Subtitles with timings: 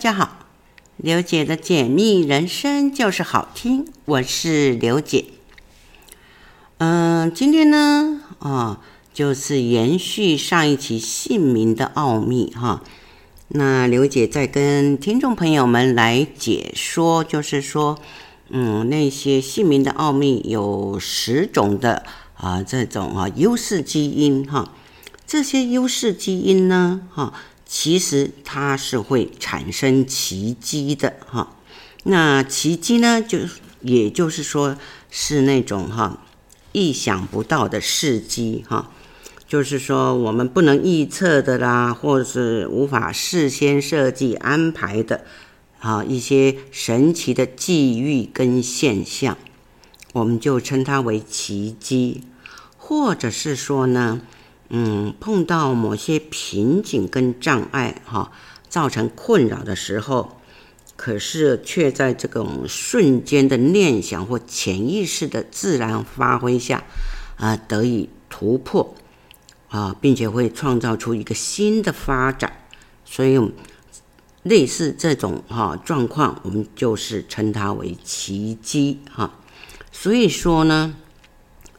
[0.00, 0.38] 大家好，
[0.96, 5.26] 刘姐的解密人生就是好听，我是刘姐。
[6.78, 8.80] 嗯、今天呢，啊、
[9.12, 12.82] 就是延续上一期姓名的奥秘哈。
[13.48, 17.98] 那刘姐在跟听众朋友们来解说，就是说，
[18.48, 22.06] 嗯，那些姓名的奥秘有十种的
[22.38, 24.72] 啊、这种啊优势基因哈，
[25.26, 27.34] 这些优势基因呢，哈。
[27.72, 31.56] 其实它是会产生奇迹的哈，
[32.02, 33.38] 那奇迹呢，就
[33.80, 34.76] 也就是说
[35.08, 36.18] 是那种哈
[36.72, 38.90] 意想不到的事迹哈，
[39.46, 45.24] 就是说我们不能预测的啦，或者是无法事先设计安排的
[45.78, 49.38] 啊一些神奇的际遇跟现象，
[50.14, 52.24] 我们就称它为奇迹，
[52.76, 54.22] 或者是说呢。
[54.72, 58.30] 嗯，碰到某些瓶颈跟障碍哈，
[58.68, 60.40] 造成困扰的时候，
[60.94, 66.84] 可是却在这种瞬间的念想或潜意识的自然发挥下，
[67.36, 68.94] 啊，得以突破，
[69.70, 72.52] 啊，并且会创造出一个新的发展。
[73.04, 73.40] 所以，
[74.44, 79.32] 类似这种哈状况，我们就是称它为奇迹哈。
[79.90, 80.94] 所以说呢，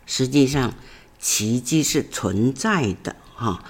[0.06, 0.74] 实际上。
[1.22, 3.64] 奇迹是存在的哈，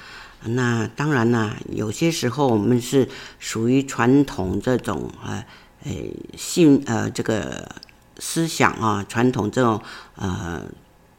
[0.46, 5.44] 那当然啦，有些时候我们是属于传统这种呃，
[5.84, 5.92] 呃
[6.38, 7.70] 信呃这个
[8.20, 9.82] 思想啊，传统这种
[10.16, 10.64] 呃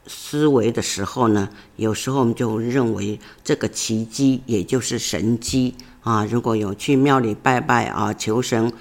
[0.06, 6.24] 思维的时候呢，有时候我们就认为这个奇迹也就是神迹啊。
[6.24, 8.72] 如果有去庙里拜拜啊，求神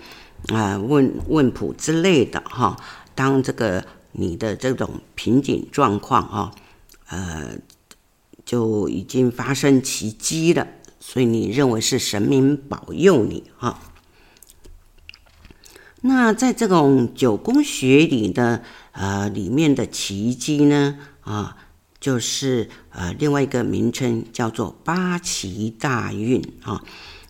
[0.47, 2.77] 啊，问问卜之类的哈，
[3.13, 3.83] 当这个
[4.13, 6.55] 你的这种瓶颈状况啊。
[7.11, 7.57] 呃，
[8.43, 10.65] 就已经发生奇迹了，
[10.99, 13.79] 所以你认为是神明保佑你哈？
[16.01, 18.63] 那在这种九宫学里的
[18.93, 21.57] 呃里面的奇迹呢啊，
[21.99, 26.81] 就是呃另外一个名称叫做八奇大运啊，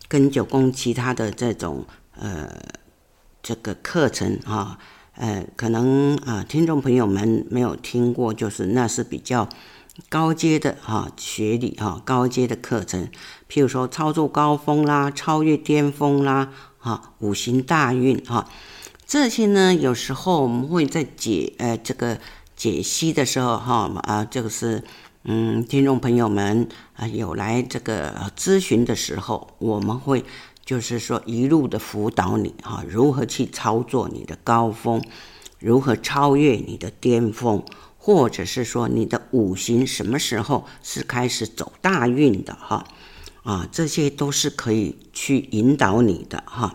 [0.08, 1.84] 跟九宫其他的这种
[2.16, 2.48] 呃
[3.42, 4.78] 这个课程啊，
[5.16, 9.48] 呃可能啊、听众朋友们没有听过，就是那是比较。
[10.08, 13.10] 高阶的哈学历哈高阶的课程，
[13.48, 18.48] 譬如说操作高峰啦、超越巅峰啦、哈五行大运哈
[19.06, 22.18] 这些呢，有时候我们会在解呃这个
[22.56, 24.82] 解析的时候哈啊，这个是
[25.24, 30.24] 嗯听众朋友们啊有来这个咨询的时候，我们会
[30.64, 35.04] 就是说一路的辅导你哈如何去操作你的高峰，
[35.58, 37.62] 如何超越你的巅峰。
[38.04, 42.84] 或者是说你的五行什么时候是开始走大运的哈
[43.44, 46.74] 啊，这些都是可以去引导你的哈。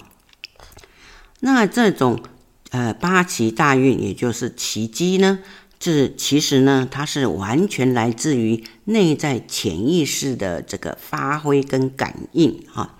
[1.42, 2.24] 那这种
[2.70, 5.40] 呃八奇大运，也就是奇迹呢，
[5.78, 12.96] 这其实呢，它是完全来自于内在潜意识的这个发挥跟感应哈。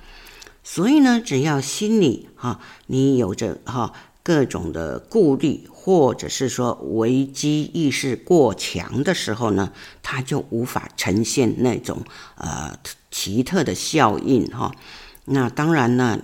[0.66, 3.94] 所以呢，只要心里哈你有着哈
[4.28, 5.66] 各种的顾虑。
[5.88, 9.72] 或者是说危机意识过强的时候呢，
[10.04, 12.04] 它就无法呈现那种
[12.36, 12.78] 呃
[13.10, 14.76] 奇特的效应哈。
[15.24, 16.20] 那当然呢，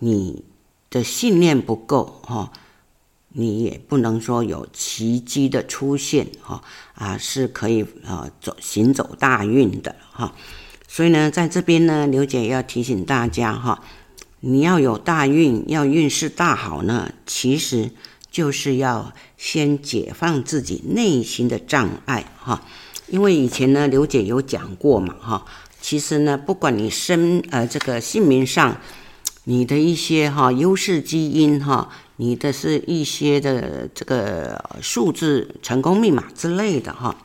[0.00, 0.44] 你
[0.90, 2.52] 的信念不够哈，
[3.30, 6.62] 你也不能说有奇迹的出现哈
[6.94, 10.34] 啊，是可以啊走行走大运的哈。
[10.86, 13.82] 所以呢，在这边呢，刘姐要提醒大家哈，
[14.40, 17.90] 你要有大运，要运势大好呢，其实。
[18.28, 22.62] 就是要先解放自己内心的障碍哈，
[23.08, 25.46] 因为以前呢，刘姐有讲过嘛哈，
[25.80, 28.78] 其实呢，不管你身呃这个姓名上，
[29.44, 37.16] 你的一些哈优势基因哈，你的是一些的这个数字成功密码之类的哈，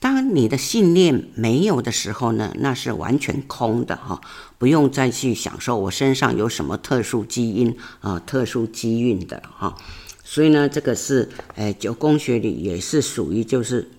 [0.00, 4.20] 当你的信念没有的时候呢，那是完全空的哈，
[4.56, 9.76] 不用再去想说我身上有什么特殊基因啊、特殊机运的哈。
[10.22, 13.90] 所以呢，这个是，呃，九宫学里也是属于，就是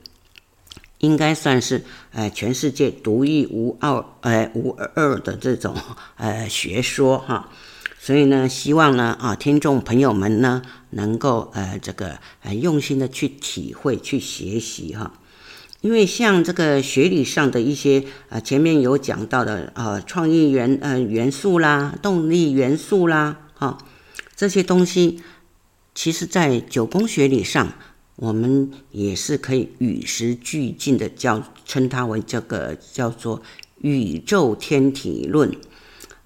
[1.00, 5.76] 应该算是，呃，全世界独一无二，呃，无二的这种，
[6.16, 7.50] 呃，学说哈。
[8.00, 10.62] 所以呢，希望呢，啊，听众朋友们呢，
[10.92, 15.12] 能够，呃，这个，呃，用心的去体会、去学习哈。
[15.82, 23.78] 因为像这个学理上的一些，呃，前面有讲到的，呃，创意元，呃，元素啦，动力元素啦，哈，
[24.36, 25.22] 这些东西。
[25.96, 27.74] 其实，在九宫学理上，
[28.18, 33.42] 我们也是可以与时俱进的，叫称它为这个叫做
[33.82, 35.52] 宇宙天体论。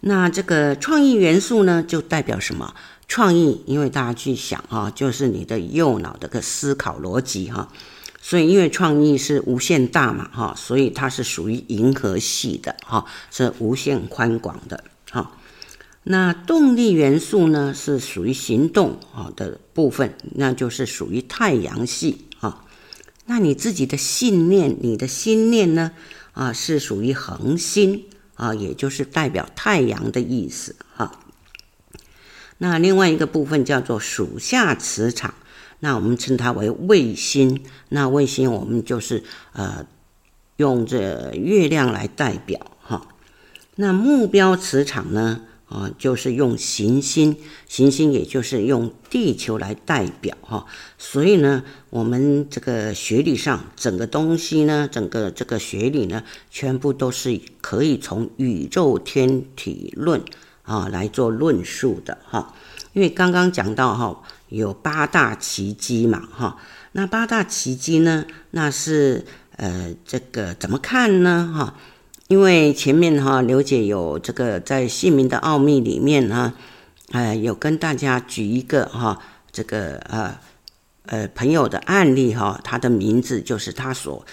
[0.01, 2.75] 那这个创意元素呢，就代表什么？
[3.07, 7.69] 创意，因为大家去想哈，就是你的右脑的个思考逻辑哈。
[8.25, 14.81] 所以，因为创意是无限大嘛哈，所以它是属于银河系的哈，是无限宽广的
[15.11, 15.33] 哈。
[16.03, 22.63] 那动力元素呢，是属于行动啊的部分，那就是属于太阳系哈。
[23.25, 25.91] 那你自己的信念，你的心念呢
[26.31, 28.05] 啊，是属于恒星。
[28.35, 31.19] 啊，也就是代表太阳的意思哈。
[32.57, 35.35] 那另外一个部分叫做属下磁场，
[35.83, 37.61] 那我们称它为卫星。
[37.89, 39.21] 那卫星我们就是
[39.51, 39.85] 呃
[40.55, 43.05] 用这月亮来代表哈。
[43.75, 45.41] 那目标磁场呢？
[45.67, 47.35] 啊，就是用行星，
[47.67, 50.67] 行星也就是用地球来代表哈，
[50.99, 56.21] 所以呢，我们这个学理上整个东西呢，整个这个学理呢，
[56.51, 60.21] 全部都是可以从宇宙天体论
[60.61, 62.53] 啊来做论述的哈。
[62.91, 64.21] 因为刚刚讲到哈，
[64.53, 66.57] 有八大奇迹嘛哈，
[66.91, 71.75] 那八大奇迹呢，那是呃这个怎么看呢哈？
[72.27, 76.53] 因为前面哈刘姐有这个在姓名的奥秘里面呢，
[77.11, 79.19] 呃有跟大家举一个哈
[79.51, 80.37] 这个呃
[81.07, 84.23] 呃朋友的案例哈，他的名字就是他所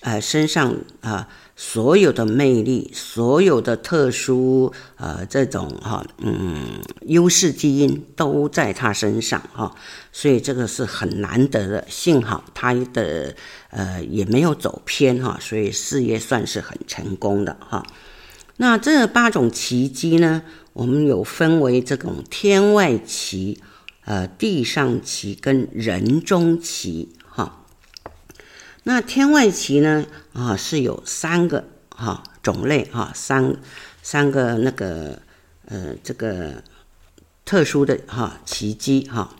[0.00, 1.26] 呃身上啊。
[1.64, 9.72] 所有的魅力，所有的特殊，呃，这种哈，嗯，优势基因都在他身上哈，
[10.10, 11.86] 所以这个是很难得的。
[11.88, 13.36] 幸好他的
[13.70, 17.86] 呃也没有走偏哈，所以事业算是很成功的哈。
[18.56, 20.42] 那这八种奇迹呢，
[20.72, 23.60] 我们有分为这种天外奇、
[24.04, 27.10] 呃地上奇跟人中奇。
[28.84, 30.04] 那天外奇呢？
[30.32, 33.54] 啊，是有三个哈种类哈，三
[34.02, 35.20] 三个那个
[35.66, 36.62] 呃这个
[37.44, 39.36] 特殊的哈奇迹哈。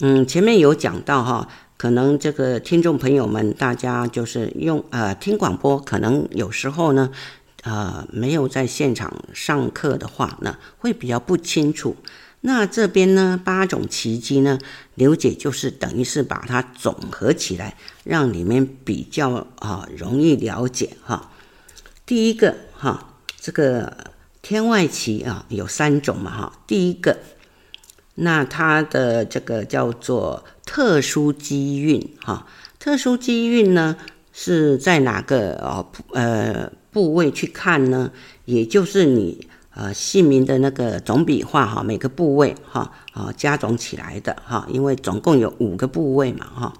[0.00, 7.10] 嗯，前面有讲到哈，可能这个听众朋友们大家就是用呃听广播，可能有时候呢
[7.64, 11.96] 呃没有在现场上课的话呢，会比较不清楚。
[12.42, 14.56] 那这边呢，八种奇迹呢，
[14.96, 21.30] 刘姐就是等于是把它总合起来，让里面比较啊容易了解哈。
[22.04, 24.12] 第一个哈，这个
[24.42, 26.58] 天外奇啊有三种嘛哈。
[26.66, 27.18] 第一个，
[28.14, 32.46] 那它的这个叫做特殊机运哈，
[32.78, 33.96] 特殊机运呢
[34.32, 38.10] 是在哪个哦呃部位去看呢？
[38.44, 39.46] 也就是你。
[39.78, 46.72] 呃，姓名的那个总笔画哈，每个部位哈啊加总起来的哈，因为总共有五个部位嘛哈，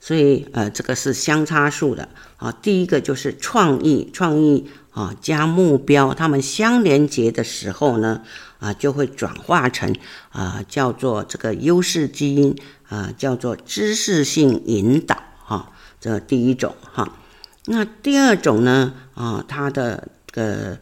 [0.00, 2.08] 所以呃这个是相差数的
[2.38, 2.50] 啊。
[2.50, 8.22] 第一个就是创意，创意啊加目标，它们相连接的时候呢
[8.58, 9.94] 啊就会转化成
[10.30, 12.56] 啊叫做这个优势基因
[12.88, 15.70] 啊叫做知识性引导哈，
[16.00, 17.18] 这第一种哈。
[17.66, 20.78] 那第二种呢啊它的这个。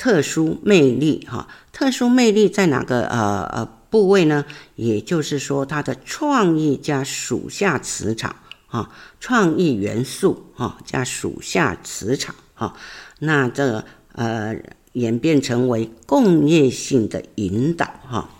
[0.00, 4.46] 特殊魅力哈，特殊魅力在哪个呃呃部位呢？
[4.74, 8.36] 也就是说，它的创意加属下磁场
[8.68, 8.88] 啊，
[9.20, 12.74] 创意元素啊加属下磁场啊，
[13.18, 14.56] 那这呃
[14.92, 18.30] 演变成为共业性的引导哈。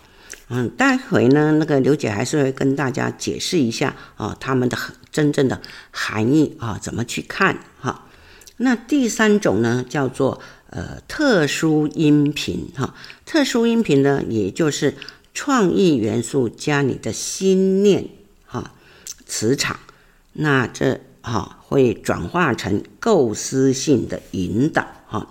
[0.49, 4.75] 嗯，待会呢，那个刘姐还是会跟大家解释一下啊，他们的
[5.11, 8.05] 真正的含义啊，怎么去看哈。
[8.57, 10.41] 那第三种呢，叫做。
[10.71, 14.95] 呃，特殊音频哈，特殊音频呢，也就是
[15.33, 18.07] 创意元素加你的心念
[18.45, 18.73] 哈，
[19.25, 19.77] 磁场，
[20.31, 25.27] 那这哈会转化成构思性的引导哈，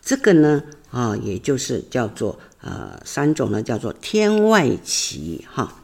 [0.00, 0.62] 这个呢
[0.92, 5.82] 啊，也就是叫做呃三种呢，叫做天外奇哈。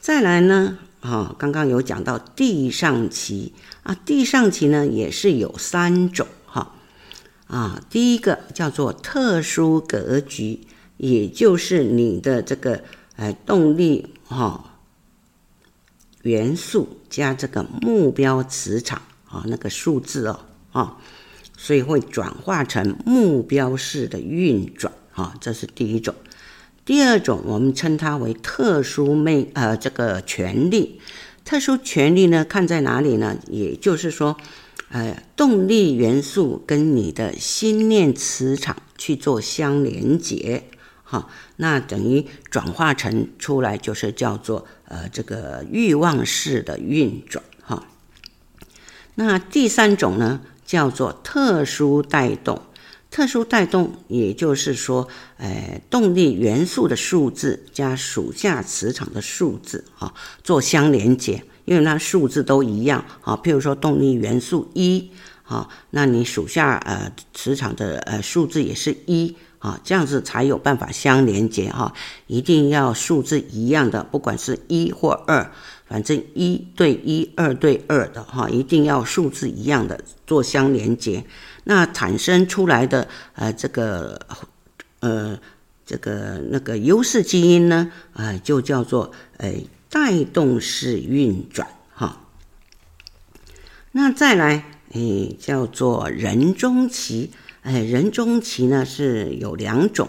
[0.00, 3.52] 再来呢啊，刚刚有讲到地上奇
[3.84, 6.26] 啊，地上奇呢也是有三种。
[7.52, 10.60] 啊，第一个叫做特殊格局，
[10.96, 12.82] 也就是你的这个
[13.16, 14.64] 呃动力哈、哦、
[16.22, 20.40] 元素加这个目标磁场啊、那个数字哦
[20.70, 20.96] 啊、
[21.54, 26.14] 所以会转化成目标式的运转啊、这是第一种。
[26.86, 30.98] 第二种我们称它为特殊魅呃这个权利，
[31.44, 33.36] 特殊权利呢看在哪里呢？
[33.50, 34.38] 也就是说。
[34.92, 40.64] 呃，动力元素跟你的心念磁场去做相连接，
[41.02, 47.86] 哈，那等于转化成出来就是叫做呃这个欲望式的运转，哈。
[49.14, 52.60] 那第三种呢，叫做特殊带动，
[53.10, 55.08] 特殊带动，也就是说，
[55.38, 60.12] 呃，动力元素的数字加属下磁场的数字哈，
[60.44, 63.36] 做相连接，因为它数字都一样啊。
[63.42, 65.10] 譬如说动力元素一
[65.44, 71.92] 啊，那你属下呃磁场的呃数字也是一啊，这样子才有办法相连接哈。
[72.26, 75.52] 一定要数字一样的，不管是一或二。
[75.84, 81.22] 反正一对一，二对二的哈，一定要数字一样的做相连接，
[81.64, 84.18] 那产生出来的呃这个
[85.00, 85.38] 呃
[85.84, 89.52] 这个那个优势基因呢，呃就叫做呃
[89.92, 92.26] 带动式运转哈。
[93.92, 97.30] 那再来诶叫做人中期，
[97.60, 100.08] 哎人中期呢是有两种，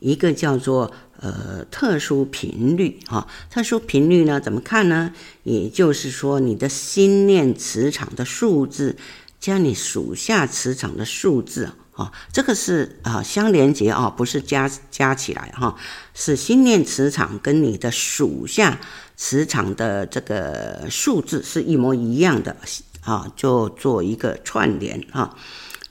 [0.00, 0.92] 一个叫做。
[1.22, 5.12] 呃，特殊频率哈，特殊频率呢，怎么看呢？
[5.42, 8.96] 也就是说，你的心念磁场的数字
[9.38, 15.76] 加你属下磁场的数字啊，这个是啊相连接啊，不是加加起来哈，
[16.14, 18.80] 是心念磁场跟你的属下
[19.18, 22.56] 磁场的这个数字是一模一样的
[23.02, 25.36] 啊，就做一个串联哈。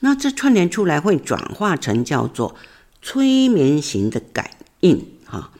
[0.00, 2.56] 那这串联出来会转化成叫做
[3.00, 4.50] 催眠型的感
[4.80, 5.06] 应。
[5.26, 5.52] 好，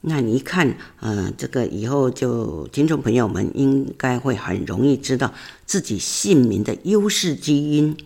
[0.00, 5.32] 那你一看，呃，这个以后就听众朋友们应该会很容易知道
[5.64, 7.96] 自己姓名的优势基因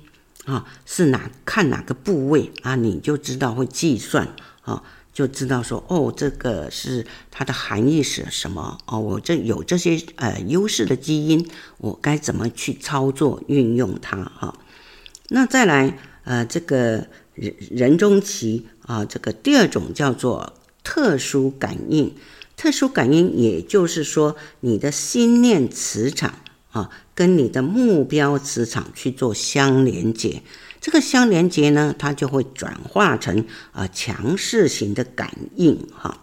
[0.46, 14.58] 啊是哪，看哪个部位啊，你就知道会计算啊，就知道说哦，这个是它的含义是什么哦，我这有这些呃优势的基因，我该怎么去操作运用它哈？
[15.28, 20.54] 那再来呃，这个人人中奇啊，这个第二种叫做。
[20.88, 22.14] 特殊感应，
[22.56, 26.32] 特殊感应，也就是说，你的心念磁场
[26.76, 30.42] 啊，跟你的目标磁场去做相连接，
[30.78, 36.18] 这个相连接呢，它就会转化成啊强势型的感应哈。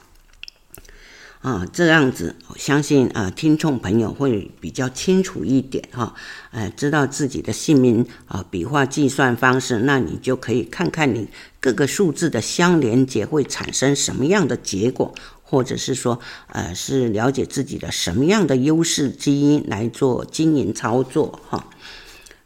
[1.42, 6.14] 啊，这样子，我相信啊，听众朋友会比较清楚一点哈，
[6.52, 11.28] 呃，知道自己的姓名啊，笔画计算方式，那你就可以看看你
[11.60, 15.14] 各个数字的相连接会产生什么样的结果，
[15.54, 21.70] 或者是说，呃，是了解自己的什么样的优势基因来做经营操作哈。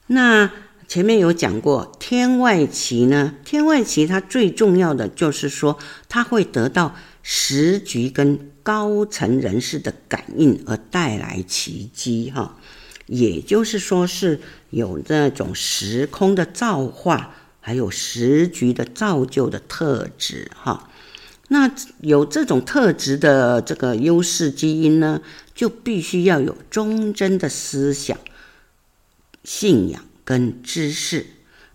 [0.08, 0.52] 那
[0.90, 8.52] 前面有讲过天外奇呢，天外奇它最重要的就是说，它会得到时局跟。
[8.68, 12.58] 高层人士的感应而带来奇迹，哈，
[13.06, 20.90] 也就是说是有那种时空的造化，还有时局的造就的特质，哈。
[21.50, 25.22] 那有这种特质的这个优势基因呢，
[25.54, 28.18] 就必须要有忠贞的思想、
[29.44, 31.25] 信仰跟知识，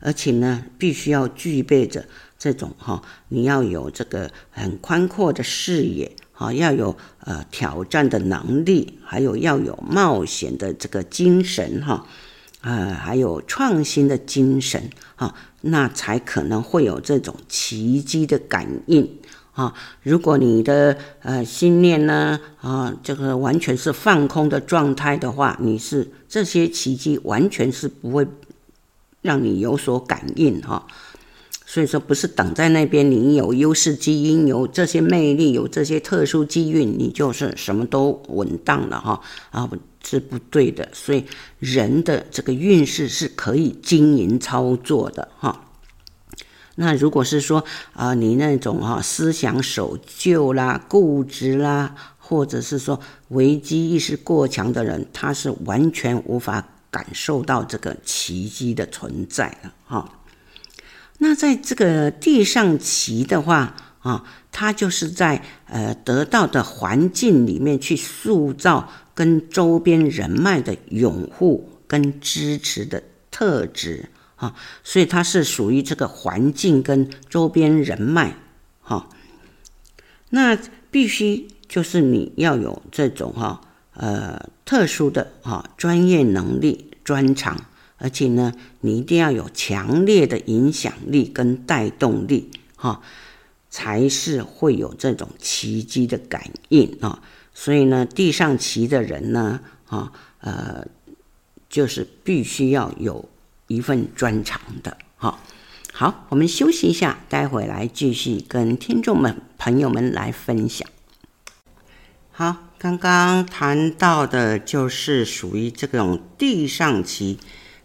[0.00, 2.06] 而且呢，必须要具备着
[2.38, 6.12] 这种哈，你要有这个很宽阔的视野。
[6.34, 12.04] 啊，要有呃挑战的能力，还有要有冒险的这个精神哈，
[12.62, 19.08] 呃，还有创新的精神哈，那才可能会有这种奇迹的感应
[19.52, 19.72] 啊。
[20.02, 28.26] 如果你的呃心念呢啊，这个完全是放空的状态的话，你是这些奇迹完全是不会
[29.20, 30.86] 让你有所感应哈。
[31.64, 39.18] 所以说，不是等在那边，你有优势基因，有这些魅力，有这些特殊机运，你就是什么都稳当了哈
[39.50, 39.70] 啊，
[40.04, 40.86] 是不对的。
[40.92, 41.24] 所以
[41.58, 45.64] 人的这个运势是可以经营操作的哈。
[46.76, 52.98] 那如果是说啊，你那种哈思想守旧啦、固执啦，或者是说
[53.28, 60.18] 危机意识过强的人，他是完全无法感受到这个奇迹的存在的哈。
[61.18, 74.08] 那在这个地上期的话啊，它就是在呃得到的环境里面去塑造跟周边人脉的拥护跟支持的特质
[74.42, 78.36] 啊，所以它是属于这个环境跟周边人脉
[78.80, 79.08] 哈。
[80.30, 80.58] 那
[80.90, 83.60] 必须就是你要有这种哈
[83.94, 87.66] 呃特殊的哈专业能力专长。
[87.98, 93.00] 而且呢，你一定要有强烈的影响力跟带动力，哈，
[93.70, 97.22] 才是会有这种奇迹的感应啊。
[97.54, 100.84] 所以呢，地上期的人呢，啊，呃，
[101.68, 103.28] 就是必须要有
[103.76, 105.38] 一份专长的，哈。
[105.92, 110.88] 好，我们休息一下，待会来继续跟听众们、朋友们来分享。
[112.30, 117.38] 好，刚刚谈到的就是属于这种地上期。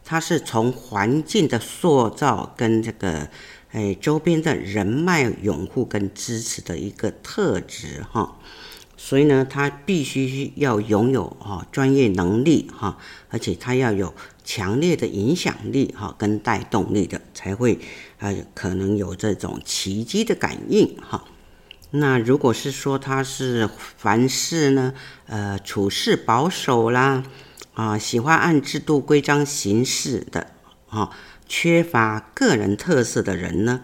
[0.10, 3.30] 它是从环境的塑造跟这个，
[3.74, 8.38] 诶哎周边的人脉拥护跟支持的一个特质哈。
[9.00, 12.98] 所以呢，他必须要拥有哈专业能力哈，
[13.30, 14.14] 而且他要有
[14.44, 17.80] 强烈的影响力哈跟带动力的，才会
[18.18, 21.24] 呃可能有这种奇迹的感应哈。
[21.92, 24.94] 那如果是说他是凡事呢
[25.28, 27.24] 呃处事保守啦
[27.76, 30.48] 啊，喜欢按制度规章行事的
[30.90, 31.12] 啊，
[31.48, 33.84] 缺乏个人特色的人呢，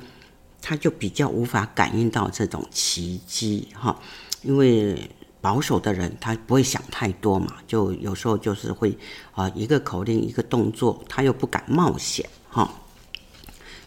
[0.60, 4.00] 他就比较无法感应到这种奇迹哈。
[4.44, 5.10] 因为
[5.42, 8.98] 保守的人，他不会想太多嘛，就有时候就是会
[9.34, 12.74] 啊，一个口令一个动作，他又不敢冒险哈，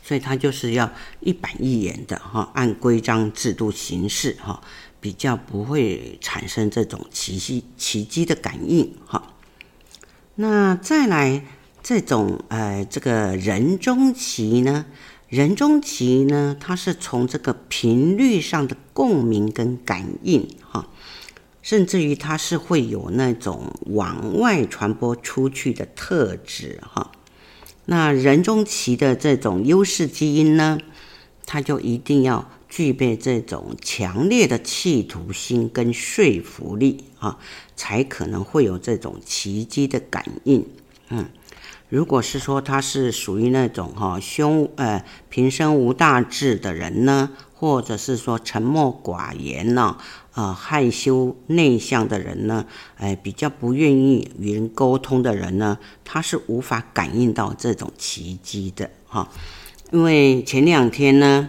[0.02, 4.60] 所以他就是要一板一眼的哈，按规章制度行事哈，
[5.00, 9.32] 比较不会产生这种奇迹奇迹的感应哈。
[10.34, 11.42] 那再来
[11.82, 14.84] 这种呃这个人中奇呢，
[15.28, 20.88] 人中奇呢，它是从这个频率上的共鸣跟感应哈。
[21.62, 27.10] 甚至于它是会有那种往外传播出去的特质哈，
[27.86, 30.78] 那人中奇的这种优势基因呢，
[31.44, 37.36] 它就一定要具备这种强烈的企图心跟说服力啊，
[37.74, 40.64] 才可能会有这种奇迹的感应。
[41.08, 41.24] 嗯，
[41.88, 49.96] 如果是说他是属于那种哈胸呃平生无大志的人呢，或者是说沉默寡言呢？
[50.32, 52.66] 啊，害羞内向的人呢，
[52.96, 59.30] 哎，比较不愿意与人沟通的人呢，他是无法感应到这种奇迹的哈。
[59.92, 61.48] 因为前两天呢，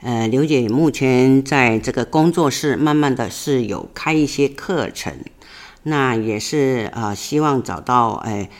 [0.00, 5.16] 呃，刘姐目前在这个工作室，慢慢的是有开一些课程，
[5.84, 8.50] 那也是啊，希望找到哎，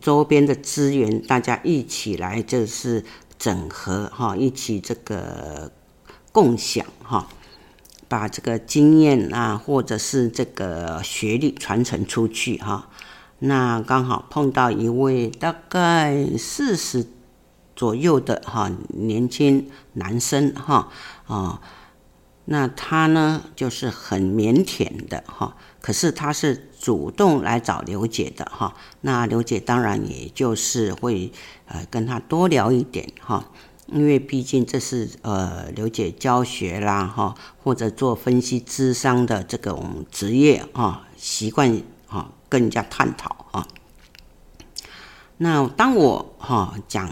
[0.00, 3.04] 周边的资源，大家一起来就是
[3.38, 5.72] 整合哈，一起这个
[6.30, 7.26] 共享哈。
[8.08, 12.90] 把这个经验啊，或者是这个学历传承出去哈。
[13.38, 17.06] 那刚好碰到一位大概四十
[17.74, 20.90] 左右的哈年轻男生哈
[21.26, 21.62] 啊，
[22.44, 28.74] 那他呢就是很腼腆的哈，可是他是主动来找刘姐的哈。
[29.02, 31.30] 那刘姐当然也就是会
[31.66, 33.48] 呃跟他多聊一点哈。
[33.86, 43.68] 因为毕竟这是呃刘姐教学啦哈，或者做分析智商的这种职业啊，习惯啊更加探讨啊。
[45.38, 47.10] 那当我哈讲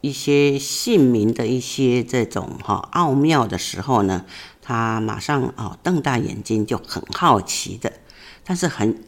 [0.00, 4.24] 一些姓名的一些这种哈奥妙的时候呢，
[4.62, 7.92] 他马上啊瞪大眼睛就很好奇的，
[8.44, 9.02] 但是很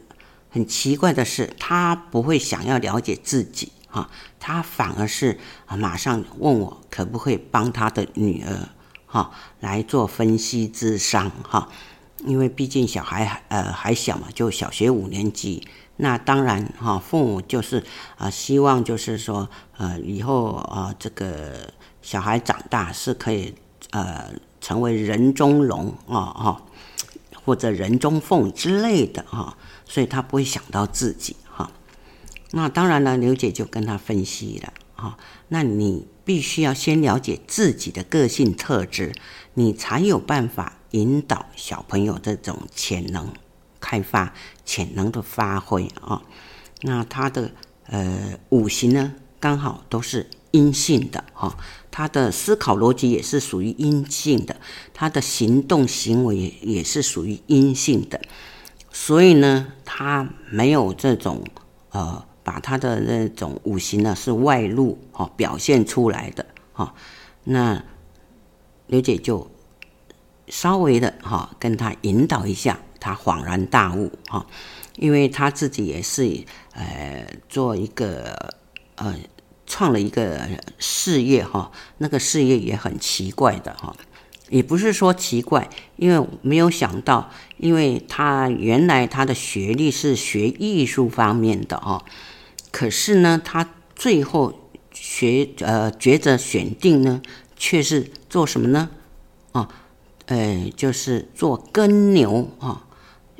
[0.49, 3.71] 很奇怪的是，他不会想要了解自己。
[3.89, 8.69] 哈，他反而是，马上问我可不可以帮他的女儿
[9.05, 11.69] 哈来做分析智商哈，
[12.25, 17.81] 因为毕竟小孩呃还小嘛，就小学五年级，那当然哈，父母就是
[18.17, 19.47] 啊希望就是说
[19.77, 21.71] 呃以后啊这个
[22.01, 23.55] 小孩长大是可以
[23.91, 26.61] 呃成为人中龙啊哈，
[27.47, 31.71] 或者人中凤之类的哈，所以他不会想到自己哈。
[32.51, 35.17] 那当然了，刘姐就跟他分析了啊。
[35.47, 39.13] 那你必须要先了解自己的个性特质，
[39.53, 43.31] 你才有办法引导小朋友这种潜能
[43.79, 44.33] 开发、
[44.65, 46.21] 潜能的发挥啊。
[46.81, 47.51] 那他的
[47.85, 51.57] 呃五行呢，刚好都是阴性的哈，
[51.97, 54.55] 他的思考逻辑也是属于阴性的，
[54.93, 58.21] 他的行动行为也是属于阴性的，
[58.91, 61.43] 所以呢，他没有这种
[61.89, 62.23] 呃。
[62.43, 66.93] 把他的那种五行呢是外露哈表现出来的哈，
[67.43, 67.83] 那
[68.85, 69.51] 刘姐就
[70.47, 74.47] 稍微的哈跟他引导一下，他恍然大悟哈，
[74.95, 78.53] 因为他自己也是呃做一个
[78.95, 79.13] 呃
[79.67, 80.39] 创了一个
[80.79, 83.95] 事业哈，那个事业也很奇怪的哈，
[84.49, 92.03] 也不是说奇怪，因为没有想到，因为他原来他的学历是学艺术方面的哈。
[92.71, 97.21] 可是呢，他最后学呃抉择选定呢，
[97.57, 98.89] 却是做什么呢？
[99.51, 99.67] 啊，
[100.27, 102.86] 呃，就是做耕牛啊，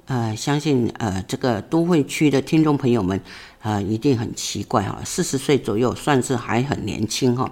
[0.08, 3.22] 呃，相信呃这个都会区的听众朋友们、
[3.62, 7.52] 呃，一定很奇怪哈，四十岁左右算是还很年轻哈，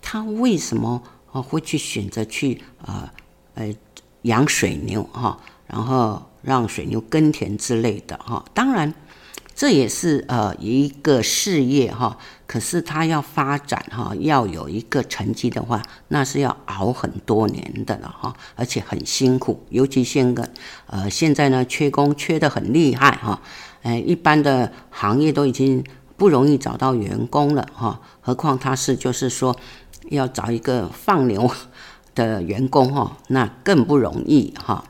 [0.00, 3.12] 他为什么啊会去选择去啊
[3.54, 3.74] 呃
[4.22, 8.44] 养水牛哈，然后让水牛耕田之类的哈？
[8.54, 8.94] 当然。
[9.58, 19.64] 这也是呃一个事业哈，可是他要发展哈，要有一个成绩的话，那是要熬很多年的了哈，而且很辛苦。
[19.70, 20.48] 尤其现在
[20.86, 23.40] 呃现在呢，缺工缺得很厉害哈，
[23.82, 25.84] 呃，一般的行业都已经
[26.16, 29.56] 不容易找到员工了哈，何况他是就是说
[30.10, 31.50] 要找一个放牛
[32.14, 34.84] 的员工哈，那更不容易哈。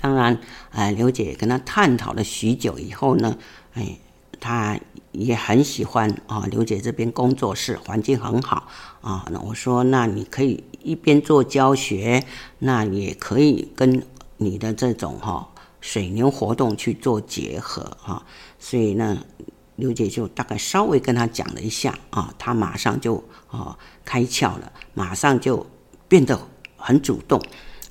[0.00, 0.38] 当然，
[0.70, 3.36] 呃，刘姐跟他探讨了许久以后呢，
[3.72, 3.98] 哎，
[4.44, 4.78] 他
[5.12, 6.44] 也很喜欢啊。
[6.50, 8.68] 刘姐这边工作室环境很好
[9.00, 9.26] 啊。
[9.30, 12.22] 那我说，那你可以一边做教学，
[12.58, 14.04] 那也可以跟
[14.36, 15.48] 你的这种哈
[15.80, 18.22] 水牛活动去做结合哈。
[18.58, 19.24] 所以呢，
[19.76, 25.66] 刘姐就大概稍微跟他讲了一下啊，他马上就啊开窍了，马上就
[26.06, 26.38] 变得
[26.76, 27.42] 很主动。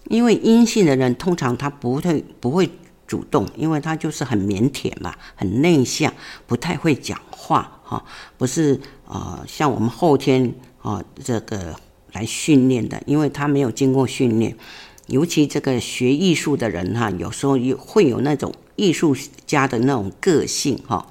[0.10, 2.70] 因为阴性的人通常他不会不会
[3.14, 6.12] 主动，因为他就是很腼腆嘛，很内向，
[6.48, 8.04] 不太会讲话哈。
[8.40, 11.76] 不是、呃，像我们后天啊、这个
[12.14, 14.58] 来训练的，因为他没有经过训练。
[15.06, 21.06] 尤其这个学艺术的人哈，有时候有会有那种艺术家的那种个性哈，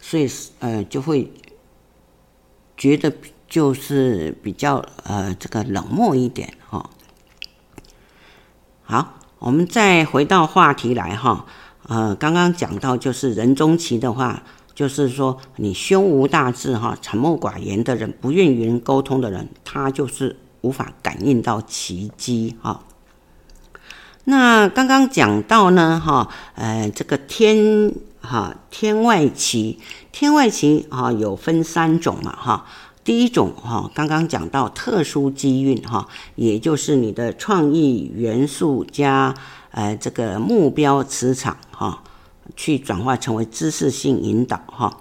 [0.00, 0.26] 所以
[0.60, 1.30] 呃就会
[2.78, 3.12] 觉得
[3.46, 6.88] 就是比较呃这个冷漠一点哈。
[8.84, 11.44] 好，我们再回到话题来哈，
[11.88, 14.42] 呃，刚刚讲到就是人中期的话，
[14.74, 22.80] 就是说你胸无大志哈，沉默寡言的人，不愿与人沟通的人，他就是无法感应到奇迹哈。
[24.24, 29.78] 那刚刚讲到呢哈，呃，这个天哈天外奇，
[30.10, 32.64] 天外奇啊有分三种嘛哈。
[33.06, 39.32] 第一种哈，刚刚讲到特殊机运哈，也就是你的创意元素加
[39.70, 42.02] 呃这个目标磁场哈，
[42.56, 44.98] 去转化成为知识性引导哈。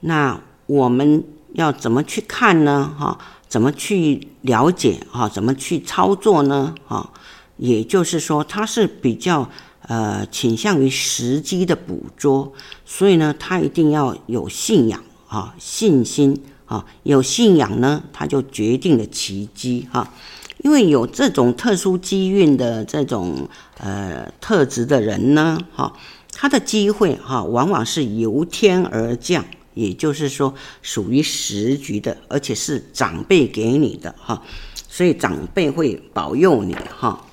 [0.00, 2.94] 那我们要怎么去看呢？
[2.98, 5.26] 哈，怎么去了解哈？
[5.26, 6.74] 怎么去操作呢？
[6.86, 7.10] 哈，
[7.56, 9.48] 也就是说，它是比较
[9.88, 12.52] 呃倾向于时机的捕捉，
[12.84, 16.38] 所以呢，它一定要有信仰啊，信心。
[16.70, 20.14] 啊，有信仰呢，他就决定了奇迹哈。
[20.62, 25.92] 因为有这种特殊机运的这种呃特质的人呢，哈，
[26.32, 34.40] 他的机会哈，往往是由天而降，也就是说属于时局的，而且是长辈给你的哈，
[34.88, 37.26] 所以长辈会保佑你哈，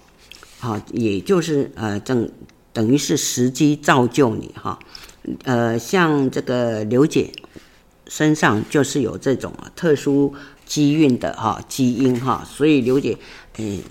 [0.57, 2.27] 好，也就是呃等
[2.73, 4.79] 等于是时机造就你哈，
[5.43, 7.31] 呃，像这个刘姐。
[8.09, 10.33] 身上就是有这种特殊
[10.65, 13.17] 机运的哈基因哈，所以刘姐
[13.57, 13.83] 诶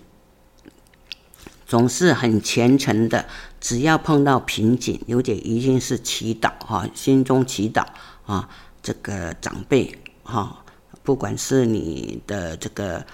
[1.67, 3.27] 总是很虔诚的，
[3.61, 7.85] 只要碰到瓶颈，刘姐一定是祈祷哈，心中祈祷
[8.25, 8.49] 啊，
[8.83, 10.65] 这个长辈哈，
[11.03, 13.05] 不管是你的这个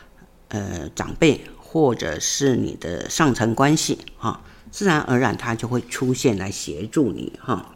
[0.49, 7.75] 呃长辈，或者是你的上层关系哈，自然而然他就会出现来协助你哈。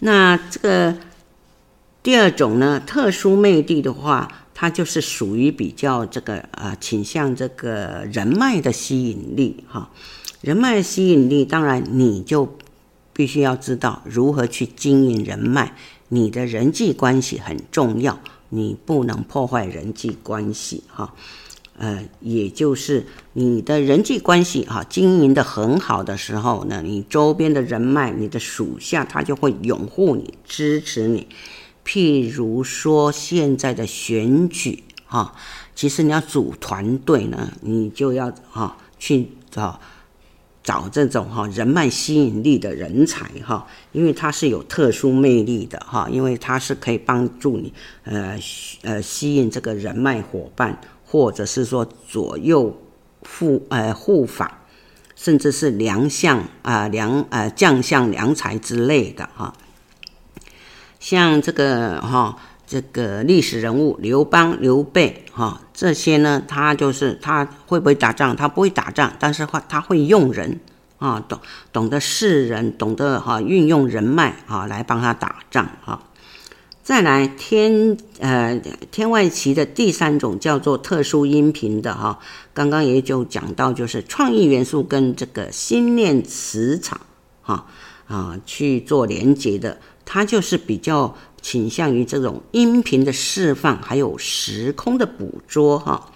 [0.00, 0.96] 那这个。
[2.02, 9.90] 第二种呢，特殊魅力的话，它就是属于比较这个呃倾向这个人脉的吸引力哈。
[10.40, 12.56] 人脉的吸引力，当然你就
[13.12, 15.74] 必须要知道如何去经营人脉，
[16.08, 21.12] 你的人际关系很重要，你不能破坏人际关系哈。
[21.76, 31.26] 呃，也就是你的人际关系哈经营的很好的时候呢，你周边的人脉，你的属下他就会拥护你，支持你。
[31.92, 35.34] 譬如说现在的选举哈，
[35.74, 39.80] 其实你要组团队呢，你就要哈去找
[40.62, 47.72] 找这种哈人脉吸引力的人才哈，因为他是有特殊魅力的哈，因为他是可以帮助你
[48.04, 48.38] 呃
[48.82, 52.80] 呃吸引这个人脉伙伴，或者是说左右
[53.28, 54.62] 护呃护法，
[55.16, 59.52] 甚至是良相啊良呃将相良才之类的哈。
[61.00, 62.36] 像这个哈，
[62.66, 68.36] 这个历史人物刘邦、刘备哈，这些呢，他就是他会不会打仗？
[68.36, 70.60] 他不会打仗，但是话他会用人
[70.98, 71.40] 啊，懂
[71.72, 76.02] 懂得识人，懂得哈运用人脉啊来帮他打仗哈。
[76.82, 78.60] 再来天呃
[78.90, 82.18] 天外奇的第三种叫做特殊音频的哈，
[82.52, 87.00] 刚刚也就讲到，就是创意元素跟这个心念磁场
[87.40, 87.66] 哈
[88.06, 89.78] 啊去做连接的。
[90.12, 96.12] 它就是比较倾向于这种音频的释放，还有时空的捕捉哈。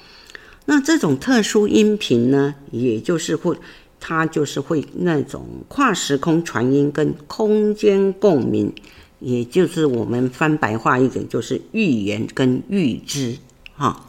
[0.64, 3.56] 那这种特殊音频呢，也就是会，
[4.00, 8.74] 它就是会那种跨时空传音跟空间共鸣，
[9.20, 13.38] 也就是我们翻白话一点，就是预言跟预知，
[13.76, 14.06] 哈，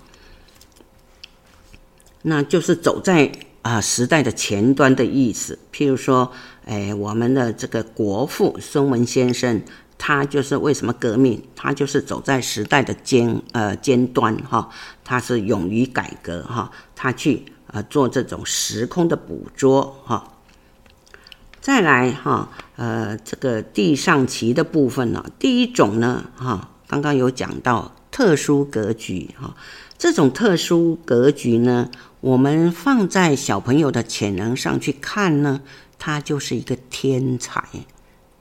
[2.24, 5.60] 那就是走在啊时代的前端的意思。
[5.72, 6.32] 譬如说，
[6.66, 9.62] 哎，我们的这个国父孙文先生，
[9.98, 11.42] 他就是为什么革命？
[11.56, 14.70] 他就是走在时代的尖呃尖端，哈，
[15.04, 20.32] 他是勇于改革，哈，他去呃做这种时空的捕捉，哈。
[21.62, 29.56] 再来哈，呃，这个地上棋的部分呢，第一种呢，哈，刚刚有讲到特殊格局哈，
[29.98, 31.90] 这种特殊格局呢，
[32.22, 35.62] 我们放在小朋友的潜能上去看呢，
[36.06, 37.64] 他就是一个天才。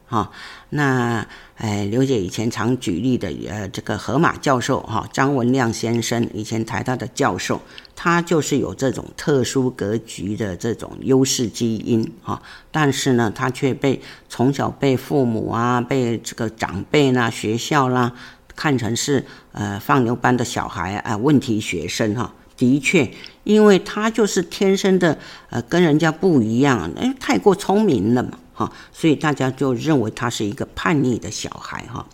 [0.07, 0.31] 哈，
[0.69, 7.63] 那哎，刘姐以前常举例的，呃，这个河马教授哈，张文亮先生以前台大的教授，
[7.97, 13.99] 他就是有这种特殊格局的这种优势基因哈，但是呢，他却被
[14.29, 18.13] 从小被父母啊，被这个长辈啦、学校啦
[18.55, 22.35] 看成是呃放牛班的小孩啊，问题学生哈。
[22.57, 23.11] 的确，
[23.45, 25.17] 因为他就是天生的
[25.51, 28.31] 呃跟人家不一样，因哎，太过聪明了嘛。
[28.57, 32.07] 哈，所以大家就认为他是一个叛逆的小孩哈，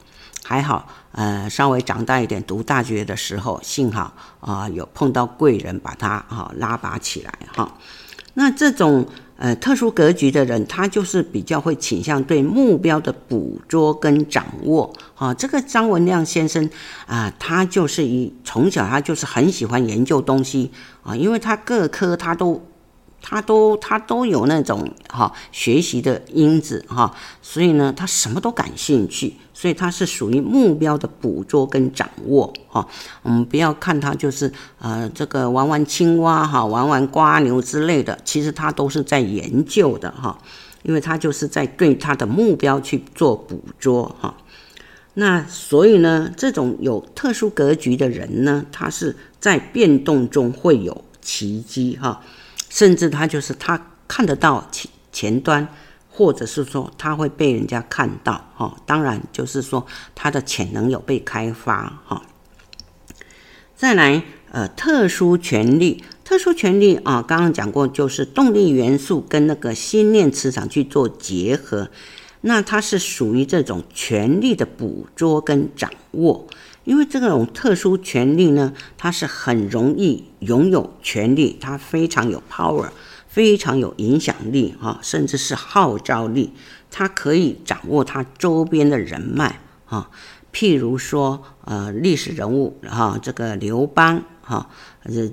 [0.42, 7.70] 还好，呃，稍微长大一点，读大学的时候，幸好啊、有碰到贵人把他哈拉拔起来哈。
[8.32, 9.06] 那这种
[9.40, 14.92] 呃特殊格局的人，他就是比较会倾向对目标的捕捉跟掌握。
[15.16, 16.70] 啊，这个张文亮先生
[17.06, 20.70] 啊、他就是一从小他就是很喜欢研究东西
[21.02, 22.62] 啊，因为他各科他都。
[23.22, 32.86] 他都他都有那种哈学习的因子哈，所以呢，他什么都感兴趣，所以他是属于目标的捕捉跟掌握哈。
[33.22, 40.38] 我们不要看他就是呃这个玩玩青蛙哈，玩玩瓜牛之类的，其实他都是在研究的哈，
[40.82, 44.34] 因为他就是在对他的目标去做捕捉哈。
[45.14, 52.22] 那所以呢，这种有特殊格局的人呢，他是在变动中会有奇迹哈。
[52.70, 53.78] 甚至他就是他
[54.08, 55.68] 看得到前前端，
[56.08, 58.74] 或者是说他会被人家看到哈。
[58.86, 62.22] 当然就是说他的潜能有被开发哈。
[63.76, 71.88] 再来呃，特殊权利，特殊权利啊，刚刚讲过，就是动力元素跟那个心念磁场去做结合，
[72.40, 76.46] 那它是属于这种权力的捕捉跟掌握。
[76.84, 82.88] 因为这种特殊权利呢，它是很容易拥有权力，它非常有 power，
[83.28, 86.52] 非常有影响力哈，甚至是号召力。
[86.90, 90.10] 它可以掌握它周边的人脉哈，
[90.52, 94.68] 譬如说呃历史人物哈，这个刘邦哈，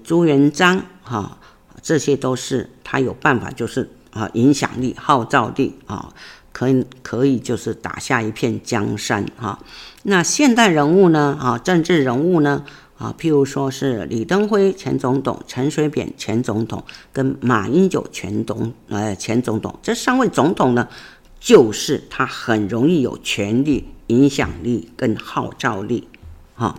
[0.04, 1.40] 朱元璋哈，
[1.82, 6.14] 这些都是他有办法，就是啊影响力、号召力啊。
[6.58, 9.60] 可以可以就是打下一片江山哈，
[10.02, 12.63] 那现代人物呢啊，政治人物呢
[12.98, 20.88] 啊，譬如说是李登辉前总统、陈水扁前总统跟马英九前总呃前总统，这三位总统呢，
[21.39, 26.08] 就是他很容易有权力、影响力跟号召力
[26.56, 26.74] 哈。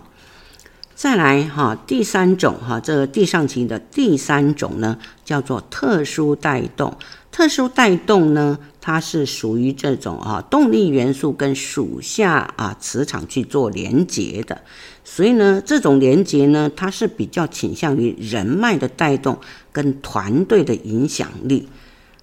[0.93, 6.97] 再来哈，第三种哈，这个地上期的第三种呢，叫做特殊带动。
[7.39, 14.61] 特殊带动呢，它是属于这种啊动力元素跟属下啊磁场去做连接的，
[15.05, 19.39] 所以呢，这种连接呢，它是比较倾向于人脉的带动
[19.71, 21.69] 跟团队的影响力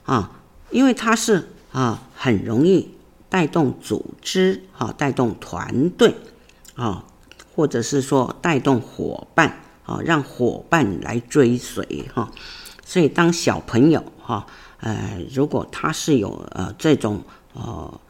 [0.05, 2.91] 啊，因为它是啊很容易
[3.31, 6.15] 带动组织啊，带动团队
[6.75, 7.07] 啊，
[7.55, 12.31] 或者是说带动伙伴啊，让伙伴来追随哈，
[12.85, 14.47] 所以当小朋友哈。
[14.87, 17.20] 呃，如果他是有呃这种
[17.55, 18.01] 呃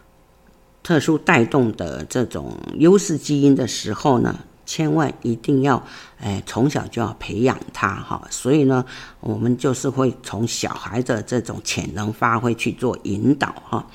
[0.82, 5.82] 特殊带动的这种优势基因的时候呢，千万一定要
[6.20, 8.20] 哎从小就要培养他哈。
[8.28, 8.84] 所以呢，
[9.20, 13.86] 我们就是会从小孩的这种潜能发挥去做引导哈。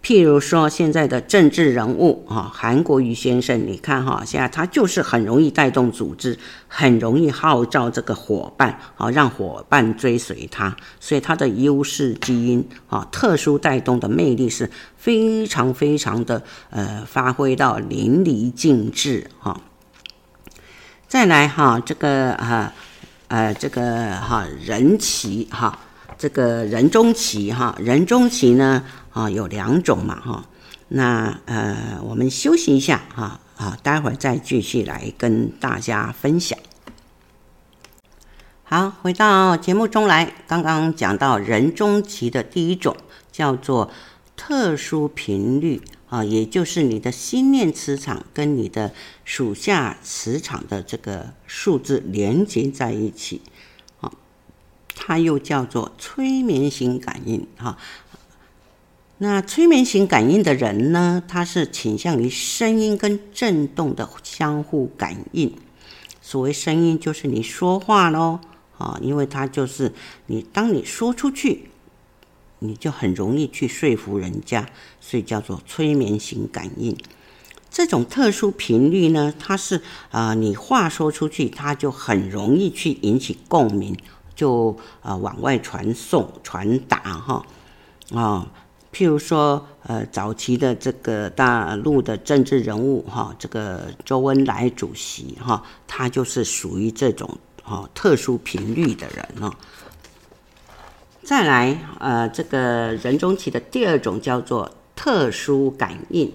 [0.00, 19.60] 譬如说，现在的政治人物啊，韩国瑜先生，你看哈，现在他就是很容易带动组织，很容易号召这个伙伴啊，让伙伴追随他，所以他的优势基因啊，特殊带动的魅力是非常非常的呃，发挥到淋漓尽致哈。
[21.08, 22.72] 再来哈，这个啊
[23.26, 25.76] 呃，这个哈人期哈，
[26.16, 28.82] 这个人中期哈，人中期呢。
[29.18, 30.48] 啊，有两种嘛，哈，
[30.86, 36.56] 那呃，我们休息一下，哈啊，待会儿再继续来跟大家分享。
[38.62, 42.96] 好，回到节目中来，刚刚讲到人中期的第一种
[43.32, 43.90] 叫做
[44.36, 48.92] 特殊频率啊，也就是你的心念磁场跟你的
[49.24, 53.42] 属下磁场的这个数字连接在一起，
[54.00, 54.12] 啊，
[54.94, 57.76] 它又叫做催眠型感应，哈。
[59.20, 65.52] 那催眠型感应的人呢，他是倾向于声音跟震动的相互感应。
[66.22, 68.38] 所谓声音，就是你说话喽，
[68.76, 69.92] 啊，因为它就是
[70.26, 71.70] 你，当你说出去，
[72.60, 74.68] 你就很容易去说服人家，
[75.00, 76.96] 所以叫做催眠型感应。
[77.70, 83.96] 这种特殊频率呢，它是啊，你话说出去，它就很容易去引起共鸣，
[84.36, 87.44] 就啊往外传送、传达哈，
[88.14, 88.46] 啊。
[88.90, 99.52] 譬如说，呃，早期的这个大陆的政治人物哈，这个周恩来主席哈，他就是属于这种哈特殊频率的人哦。
[101.22, 106.32] 再来，呃，这个人中期的第二种叫做特殊感应。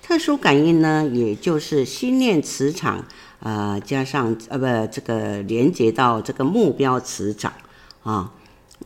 [0.00, 3.04] 特殊感应呢，也就是心念磁场，
[3.40, 7.52] 呃，加上呃不这个连接到这个目标磁场
[8.04, 8.32] 啊。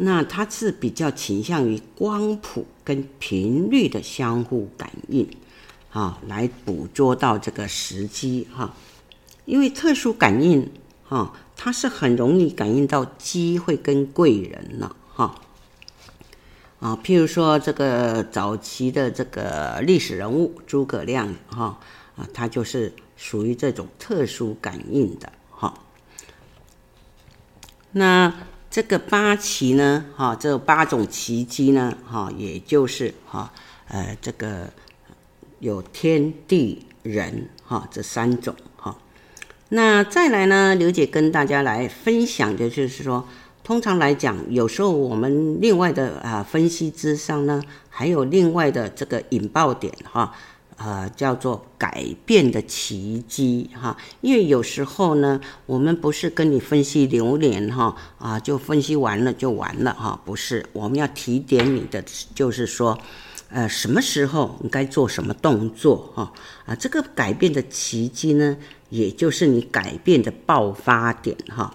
[0.03, 5.29] 那它是比较倾向于光谱跟频率的相互感应，
[5.93, 8.75] 啊，来捕捉到这个时机哈。
[9.45, 10.71] 因为特殊感应，
[11.07, 15.35] 哈，它是很容易感应到机会跟贵人了，哈。
[16.79, 21.79] 啊，譬如说这个早期的这个历史人物诸葛亮，哈，
[22.17, 25.75] 啊，他就是属于这种特殊感应的，哈。
[27.93, 28.33] 那。
[28.71, 33.53] 这个八奇呢，哈，这八种奇迹呢，哈，也就是哈，
[33.89, 34.71] 呃，这个
[35.59, 38.97] 有天地人哈这三种哈。
[39.71, 43.27] 那再来呢，刘姐跟大家来分享的就是说，
[43.65, 50.33] 通常来讲，有时候我们另外的啊分析之上呢，还有另外的这个引爆点哈。
[50.83, 62.03] 呃，叫做改变的奇迹哈，因为有时候呢，我们不是跟你分析流年哈啊，就分析完了就完了哈，不是，我们要提点你的，
[62.35, 62.99] 就是说，
[63.51, 66.33] 呃，什么时候你该做什么动作哈。
[66.65, 68.57] 啊，这个改变的奇迹呢，
[68.89, 71.75] 也就是你改变的爆发点哈，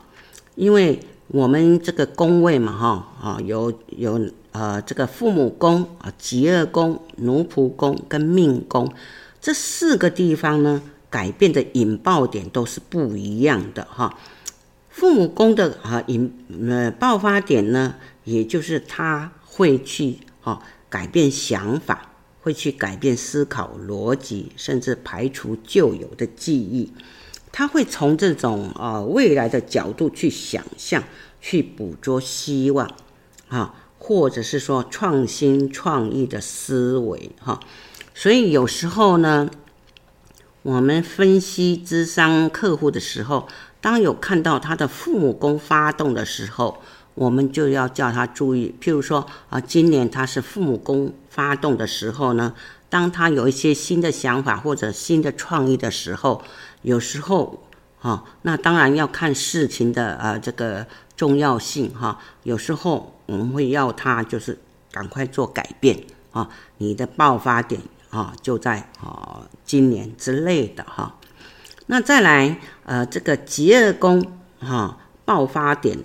[0.56, 4.20] 因为我们这个宫位嘛哈啊，有有。
[4.58, 8.90] 呃，这个父母宫啊、疾厄宫、奴仆宫跟命宫
[9.42, 14.18] 这四个地方呢，改变的引爆点都是不一样的哈。
[14.88, 16.34] 父母宫的啊引
[16.70, 26.94] 呃爆发点呢，也就是他会去哈改变想法，会去改变思考逻辑，甚至排除旧有的记忆。
[27.56, 31.02] 他会从这种啊未来的角度去想象，
[31.40, 32.92] 去捕捉希望
[33.48, 33.74] 啊。
[33.98, 37.60] 或者是说创新创意的思维哈，
[38.14, 39.50] 所以有时候呢，
[40.62, 43.48] 我们分析智商客户的时候，
[43.82, 46.84] 当有看到他的父母宫发动的时候，
[47.16, 48.76] 我们就要叫他注意。
[48.80, 52.54] 譬如说啊，今年他是父母宫发动的时候呢，
[52.90, 56.44] 当他有一些新的想法或者新的创意的时候，
[56.86, 57.68] 有时候
[58.02, 63.12] 啊，那当然要看事情的呃这个重要性哈，有时候。
[63.28, 64.60] 我们会要他就是
[64.92, 71.18] 赶快做改变啊，你的爆发点啊就在啊今年之类的哈。
[71.88, 74.24] 那再来呃这个极二宫
[74.60, 75.98] 哈爆发点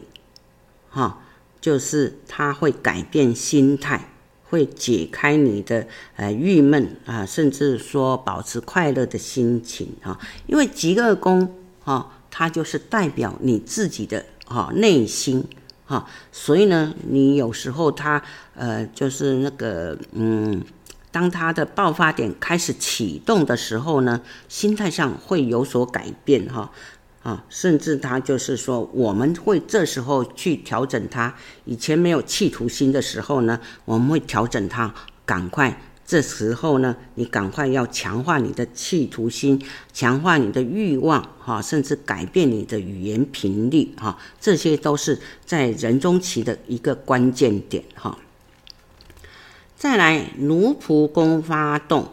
[0.89, 1.19] 哈，
[1.61, 4.09] 就是他会改变心态，
[4.51, 5.87] 会解开你的
[6.17, 15.49] 呃郁闷啊，甚至说保持快乐的心情啊，因为疾厄宫啊它就是代表你自己的哈内心。
[15.87, 18.23] 哈，所以呢，你有时候它
[18.55, 20.63] 呃，就是那个嗯，
[21.11, 26.71] 当它的爆发点开始启动的时候呢，心态上会有所改变哈
[27.23, 34.95] 啊，甚至他就是说，我们会这时候去调整他，以前没有企图心的时候呢，我们会调整他，
[35.27, 35.83] 赶快。
[36.07, 39.63] 这时候呢，你赶快要强化你的企图心，
[39.93, 48.19] 强化你的欲望，哈，甚至改变你的语言频率，哈，这些都是在人中期的一个关键点，哈。
[49.77, 52.09] 再来，奴仆宫发动。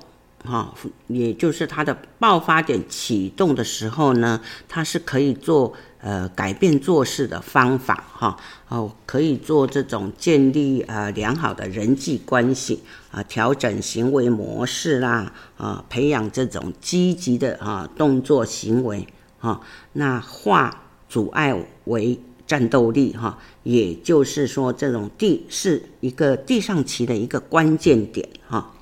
[0.48, 0.74] 哈，
[1.08, 4.40] 也就是它的爆发点启动的时候呢，
[4.70, 8.38] 它是可以做呃改变做事的方法哈，
[8.70, 12.82] 哦，可以做这种建立呃良好的人际关系
[13.12, 19.06] 啊，调整行为模式啦啊，培养这种积极的啊动作行为
[19.40, 19.60] 哈，
[19.94, 21.54] 那化阻碍
[21.86, 28.74] 为战斗力哈，也就是说这种地是一个地上棋的一个关键点哈。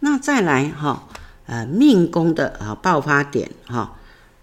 [0.00, 1.08] 那再来哈，
[1.46, 3.96] 呃，命宫的啊爆发点哈，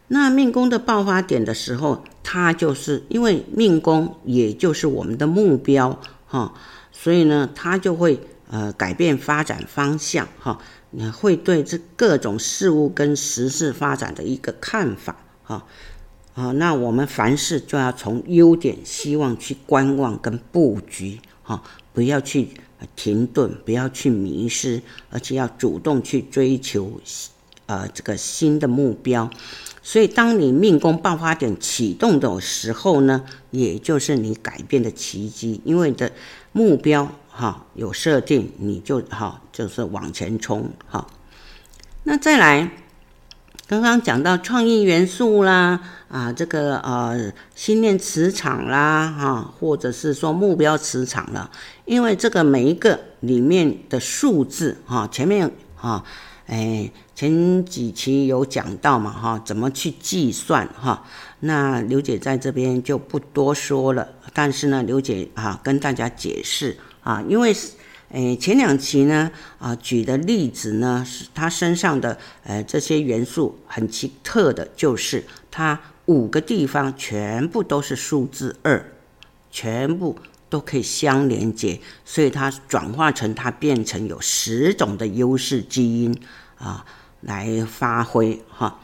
[0.08, 6.54] 那命宫的爆发点的时候，它就是因为命宫也就是我们的目标哈，
[6.92, 10.60] 所以呢，它就会呃改变发展方向哈，
[10.92, 15.66] 你会对这各种事物跟时事发展的一个看法哈。
[16.34, 21.64] 啊，那我们凡事就要从优点、希望去观望跟布局，哈，
[21.96, 22.50] 不要去
[22.96, 27.00] 停顿，不要去迷失，而且要主动去追求，
[27.66, 29.28] 呃，这个新的目标。
[29.82, 36.12] 所以，当你命宫爆发点启动的时候呢，也就是你改变的契机，因为你的
[36.52, 41.08] 目标哈有设定，你就哈就是往前冲，哈。
[42.04, 42.70] 那再来。
[43.68, 51.50] 刚刚讲到创意元素啦，啊，这个呃心念磁场啦，哈，或者是说目标磁场了，
[51.86, 56.04] 因为这个每一个里面的数字，哈，前面哈，
[56.48, 61.06] 哎，前几期有讲到嘛，哈，怎么去计算，哈，
[61.40, 67.56] 那刘姐在这边就不多说了，但是呢，刘姐啊跟大家解释啊，因为。
[68.10, 78.92] 诶，前两期呢，啊，举的例子呢，是他身上的呃这些元素很奇特的，就是他五个地方全部都是数字二，
[79.52, 80.16] 全部
[80.56, 86.18] 都可以相连接，所以它转化成它变成有十种的优势基因
[86.58, 86.86] 啊
[87.20, 88.80] 来发挥哈。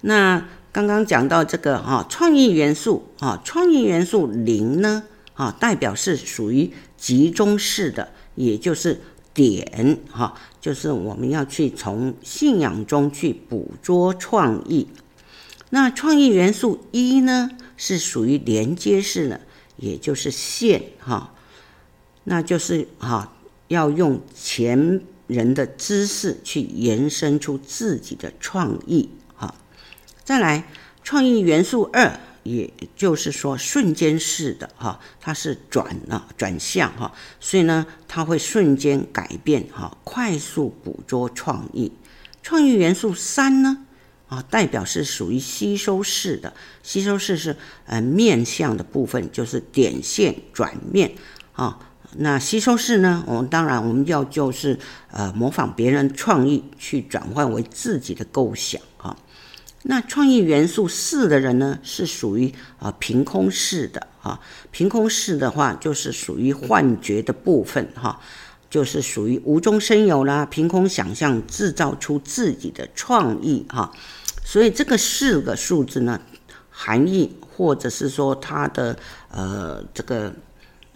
[0.00, 5.02] 那刚刚讲到这个哈，创意元素啊，创意元素零呢，
[5.34, 8.12] 啊，代表是属于集中式的。
[8.36, 9.02] 也就是
[9.34, 14.88] 点哈，就是我们要去从信仰中去捕捉创意。
[15.68, 19.40] 那创意元素一呢，是属于连接式的，
[19.80, 21.34] 也就是线哈，
[22.22, 23.32] 那就是哈，
[23.66, 29.54] 要用前人的知识去延伸出自己的创意哈。
[30.22, 30.68] 再来，
[31.02, 32.20] 创意元素二。
[32.42, 41.92] 也就是说，瞬间式的哈，它是转了转向哈，所以呢，它会瞬间改变哈，快速捕捉创意。
[42.42, 43.84] 创意元素三呢，
[44.30, 47.54] 啊，代表是属于吸收式的，吸收式是
[47.84, 51.12] 呃面向的部分，就是点线转面
[51.52, 51.78] 啊。
[52.16, 54.78] 那吸收式呢，我们当然我们要就是
[55.10, 59.16] 呃模仿别人创意去转换为自己的构想啊。
[59.82, 64.38] 那创意元素四的人呢，是属于啊凭空式的啊，
[64.70, 68.20] 凭空式的话就是属于幻觉的部分哈，
[68.68, 73.90] 就是属于无中生有啦，凭空想象制造出自己的创意哈，
[74.50, 76.20] 所以这个四个数字呢，
[76.70, 78.98] 含义或者是说它的
[79.30, 80.34] 呃这个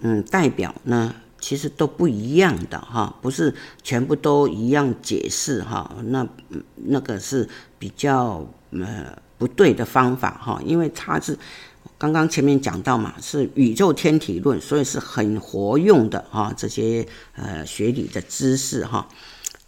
[0.01, 6.27] 嗯代表呢，其实都不一样的哈，不是全部都一样解释哈，那
[6.75, 7.49] 那个是
[7.79, 8.45] 比较。
[8.77, 11.39] 呃，不对的方法哈，因为它是
[11.97, 19.09] 刚刚前面讲到嘛，是宇宙天体论，所以是很活用的哈，这些呃学理的知识哈。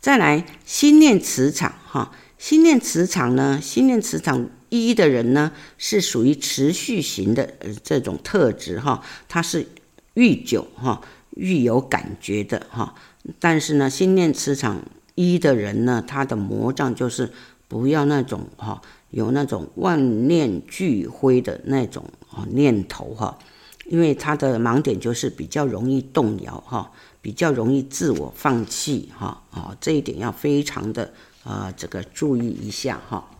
[0.01, 9.67] 再来，心念磁场哈，心念磁场呢，心念磁场一的人呢，是属于持续型的这种特质哈，它是
[10.15, 12.95] 愈久哈，愈有感觉的哈。
[13.39, 14.83] 但是呢，心念磁场
[15.15, 17.33] 一的人呢，他的魔障就是
[17.69, 18.81] 不要那种哈。
[19.11, 23.39] 有那种万念俱灰的那种啊念头哈，
[23.87, 26.91] 因为他的盲点就是比较容易动摇哈，
[27.23, 31.15] 比较容易自我放弃哈啊，这一点要非常的
[31.47, 33.31] 啊这个注意一下哈。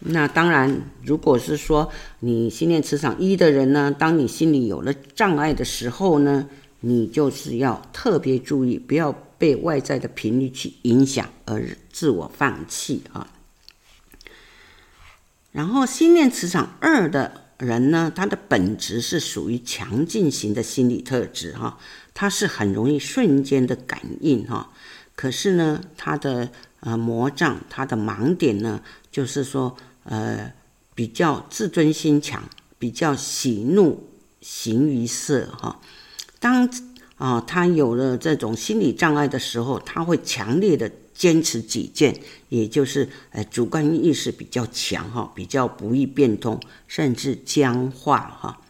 [0.00, 1.90] 那当然，如果是说
[2.20, 6.48] 你心念磁场一的人呢，当你心里有了障碍的时候呢，
[6.80, 13.26] 你就是要特别注意，不要被外在的频率去影响而自我放弃啊。
[15.50, 21.76] 然后心念磁场二的人呢，他的本质是属于强劲型的心理特质哈，
[22.14, 24.70] 他是很容易瞬间的感应哈。
[25.16, 30.52] 可是呢，他的呃魔障，他的盲点呢，就是说呃
[30.94, 32.42] 比较自尊心强，
[32.78, 34.08] 比较喜怒
[34.40, 35.80] 形于色哈。
[36.38, 36.70] 当
[37.16, 40.90] 啊、他有了这种心理障碍的时候，他会强烈的。
[41.18, 42.16] 坚持己见，
[42.48, 48.60] 也就是呃主观意识比较强哈，比较不易变通，甚至僵化哈。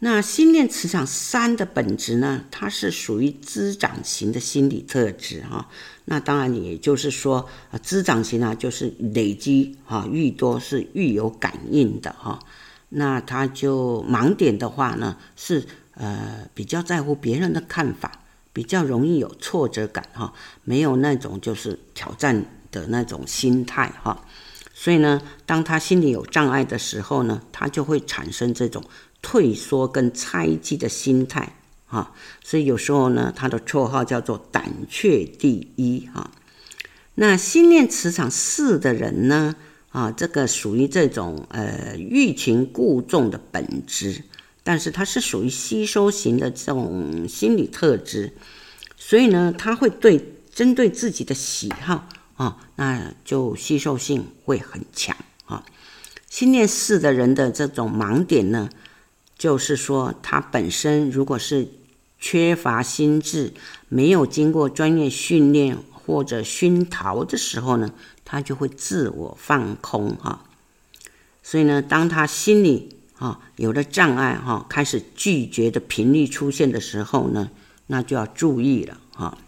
[0.00, 5.68] 那心念磁场三的本质呢，它是属于滋长型的心理特质哈。
[6.06, 12.40] 那当然也就是说，啊滋长型啊，就是累积哈愈多是愈有感应的哈。
[12.88, 18.12] 那他就盲点的话呢，是呃比较在乎别人的看法。
[18.52, 20.32] 比较容易有挫折感哈，
[20.64, 24.24] 没有那种就是挑战的那种心态哈。
[24.74, 28.82] 所以呢，当他心里有障碍的时候呢，他就会产生这种
[29.22, 31.56] 退缩跟猜忌的心态
[31.86, 32.12] 哈。
[32.42, 36.30] 所以有时候呢，他的绰号叫做胆怯第一哈。
[37.14, 39.56] 那心念磁场四的人呢，
[39.90, 44.24] 啊，这个属于这种呃欲擒故纵的本质，
[44.62, 48.32] 但是他是属于吸收型的这种心理特质，
[48.96, 52.08] 所以呢，他会对针对自己的喜好。
[52.36, 55.14] 啊，那就吸收性会很强
[55.44, 55.62] 啊。
[56.30, 58.70] 心念四的人的这种盲点呢，
[59.40, 61.66] 就是说他本身如果是
[62.18, 63.54] 缺乏心智，
[63.88, 67.90] 没有经过专业训练或者熏陶的时候呢，
[68.22, 70.44] 他就会自我放空哈。
[71.42, 77.50] 所以呢，当他心里啊有了障碍哈，开始拒绝的频率出现的时候呢，
[77.86, 79.38] 那就要注意了哈。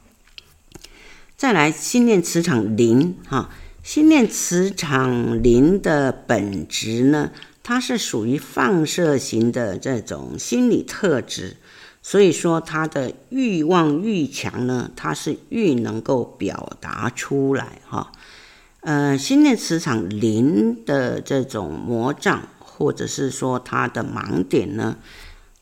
[1.36, 3.51] 再来，心念磁场零哈，
[3.82, 7.30] 心念磁场零的本质呢，
[7.63, 11.57] 它是属于放射型的这种心理特质，
[12.03, 18.11] 所以说他的欲望愈强呢，他是愈能够表达出来哈。
[18.81, 24.97] 呃，心念磁场零的这种魔障，或者是说他的盲点呢，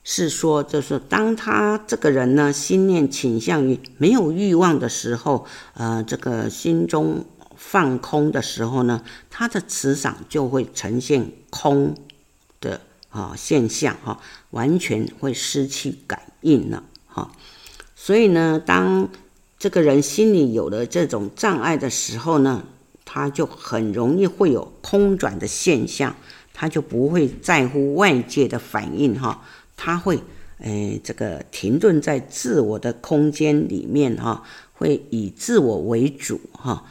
[0.03, 5.45] 是说，就是当他这个人呢，心念倾向于没有欲望的时候，
[5.75, 7.27] 呃，这个心中
[7.63, 11.95] 放空的时候呢，他的磁场就会呈现空
[12.59, 12.81] 的
[13.11, 14.19] 啊现象哈，
[14.51, 17.31] 完全会失去感应了哈。
[17.95, 19.09] 所以呢，当
[19.59, 22.65] 这个人心里有了这种障碍的时候呢，
[23.05, 26.17] 他就很容易会有空转的现象，
[26.55, 29.45] 他就不会在乎外界的反应哈。
[29.77, 30.19] 他会，
[30.59, 34.43] 诶，这个停顿在自我的空间里面哈，
[34.73, 36.85] 会以自我为主哈，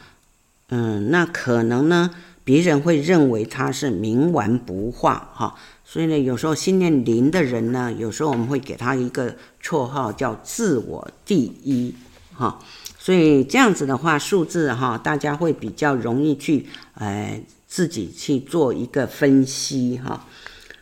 [0.70, 2.10] 嗯，那可能呢，
[2.42, 5.54] 别人会认为他是冥顽不化哈，
[5.84, 11.94] 所以呢，有时候心念零的人呢，有时候我们会给他一个绰号叫自我第一
[12.32, 12.58] 哈，
[12.98, 20.26] 所以这样子的话，数字哈，大家会比较容易去，诶，自己去做一个分析哈，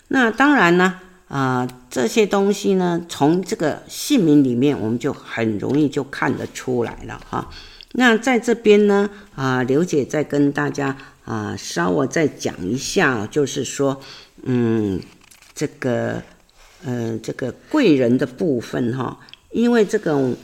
[0.08, 1.00] 那当然呢。
[1.28, 7.50] 啊、这些东西呢，从这个姓名里面，我们就很容易就看得出来了哈。
[7.92, 14.00] 那在这边呢，啊、刘姐再跟大家啊、稍微再讲一下，就是说，
[14.42, 15.00] 嗯，
[15.54, 16.22] 这个，
[16.84, 19.18] 呃，这个贵人的部分哈，
[19.50, 20.34] 因为这个，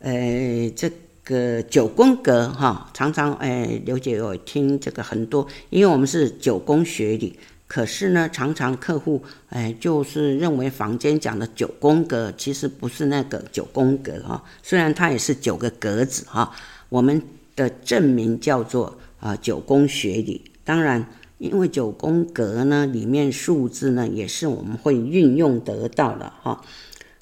[0.00, 0.90] 呃，这
[1.22, 7.38] 个九宫格哈，常常哎，刘姐有听这个很多，因为我们是九宫学理。
[7.66, 14.44] 可是呢，常常客户哎，就是认为房间讲的九宫格，其实不是那个九宫格哈。
[14.62, 16.54] 虽然它也是九个格子哈，
[16.90, 17.20] 我们
[17.56, 20.42] 的正名叫做啊九宫学理。
[20.62, 21.06] 当然，
[21.38, 26.62] 因为九宫格呢，里面数字呢也是我们会运用得到的哈。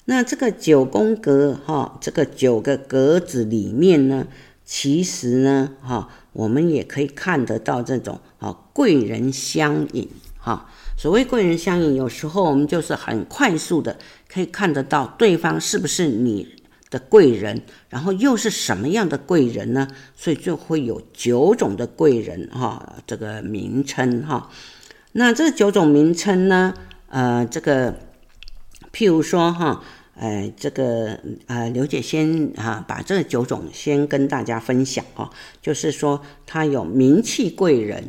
[0.05, 4.27] 那这个九宫格哈，这个九个格子里面呢，
[4.65, 10.09] 其实呢哈，我们也可以看得到这种啊贵人相引。
[10.43, 16.45] 哈，所谓贵人相引，有时候我们就是很快速的可以看得到对方是不是你
[16.89, 19.87] 的贵人，然后又是什么样的贵人呢？
[20.17, 24.49] 所以就会有九种的贵人哈，这个名称哈。
[25.13, 26.73] 那这九种名称呢，
[27.07, 27.93] 呃，这个
[28.91, 29.81] 譬如说哈，
[30.17, 31.17] 呃，这个
[31.47, 35.29] 呃，刘姐先啊，把这九种先跟大家分享哈，
[35.61, 38.03] 就是说他有名气贵人。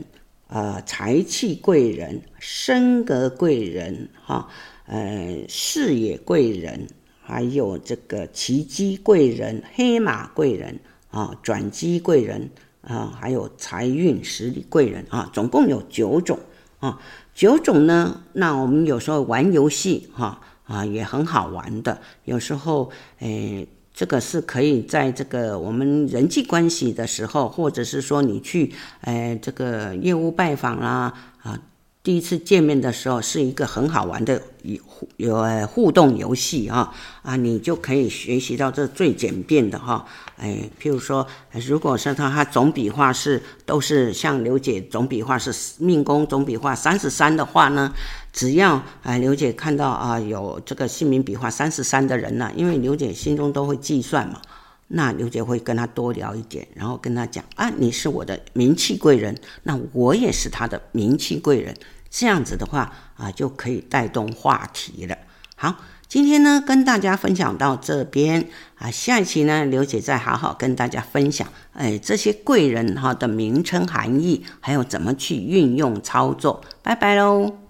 [0.55, 4.48] 呃，财气贵人、升格贵人，哈，
[4.86, 6.86] 呃，事业贵人，
[7.20, 10.78] 还有这个奇迹贵人、黑马贵人，
[11.11, 12.48] 啊，转机贵人，
[12.82, 16.38] 啊，还有财运实力贵人，啊，总共有九种，
[16.78, 17.00] 啊，
[17.34, 23.66] 九种呢，那我们有时候玩游戏，哈，啊，也很好玩的，有时候，诶。
[23.95, 31.59] 这个是可以在这个我们人际关系的时候，或者是说你去，哎，这个业务拜访啦，啊。
[32.03, 34.38] 第一次见面的时候是一个很好玩的
[34.84, 36.92] 互有互动游戏啊
[37.22, 40.05] 啊，你就可以学习到这最简便的哈，
[40.36, 41.26] 哎，譬如说，
[41.66, 47.90] 如果是他他总笔画是都是像刘姐总笔画是命宫总笔画三十三的话呢，
[48.35, 54.43] 只要哎刘姐看到啊有这个姓名笔画三十三的人呢，因为刘姐心中都会计算嘛，
[54.89, 61.72] 那刘姐会跟他多聊一点，然后跟他讲啊，你是我的名气贵人，那我也是他的名气贵人。
[62.11, 65.16] 这样子的话啊，就可以带动话题了。
[65.57, 65.76] 好，
[66.09, 76.62] 今天呢，跟大家分享到这边啊，下一期呢，刘姐再好好跟大家分享，哎，这些贵人哈的名称含义，还有怎么去运用操作。
[76.82, 77.63] 拜拜喽。